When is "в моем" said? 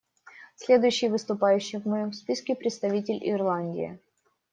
1.77-2.11